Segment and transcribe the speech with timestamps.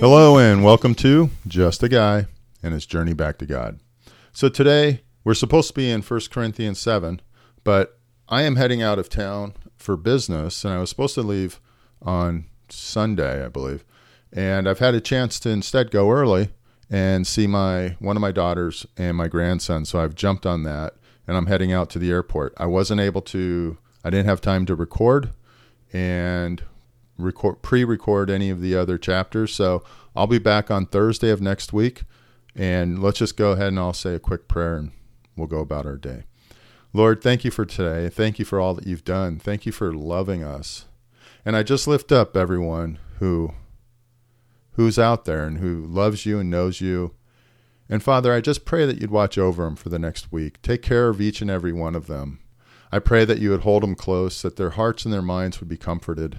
[0.00, 2.24] Hello, and welcome to Just a Guy
[2.62, 3.78] and His Journey Back to God.
[4.32, 7.20] So, today we're supposed to be in 1 Corinthians 7,
[7.62, 7.98] but
[8.30, 11.60] I am heading out of town for business, and I was supposed to leave
[12.00, 13.84] on Sunday, I believe.
[14.32, 16.52] And I've had a chance to instead go early
[16.88, 19.84] and see my one of my daughters and my grandson.
[19.84, 20.94] So I've jumped on that
[21.28, 22.54] and I'm heading out to the airport.
[22.56, 25.30] I wasn't able to I didn't have time to record
[25.92, 26.62] and
[27.18, 29.54] record pre-record any of the other chapters.
[29.54, 29.84] So
[30.16, 32.02] I'll be back on Thursday of next week
[32.54, 34.92] and let's just go ahead and I'll say a quick prayer and
[35.36, 36.24] we'll go about our day.
[36.92, 38.08] Lord, thank you for today.
[38.08, 39.38] Thank you for all that you've done.
[39.38, 40.86] Thank you for loving us.
[41.44, 43.52] And I just lift up everyone who
[44.72, 47.14] who's out there and who loves you and knows you.
[47.88, 50.62] And Father, I just pray that you'd watch over them for the next week.
[50.62, 52.40] Take care of each and every one of them.
[52.92, 55.68] I pray that you would hold them close, that their hearts and their minds would
[55.68, 56.38] be comforted.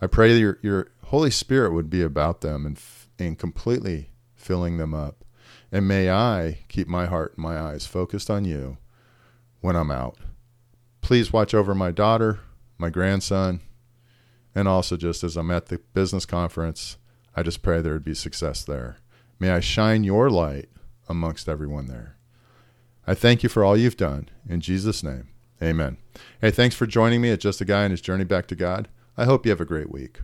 [0.00, 2.80] I pray that your, your Holy Spirit would be about them and,
[3.18, 5.24] and completely filling them up.
[5.72, 8.78] And may I keep my heart and my eyes focused on you
[9.60, 10.16] when I'm out.
[11.00, 12.38] Please watch over my daughter,
[12.78, 13.60] my grandson,
[14.54, 16.98] and also just as I'm at the business conference,
[17.34, 18.98] I just pray there would be success there.
[19.38, 20.68] May I shine your light
[21.08, 22.16] amongst everyone there.
[23.06, 24.28] I thank you for all you've done.
[24.48, 25.28] In Jesus' name,
[25.62, 25.98] amen.
[26.40, 28.88] Hey, thanks for joining me at Just a Guy and His Journey Back to God.
[29.16, 30.20] I hope you have a great week.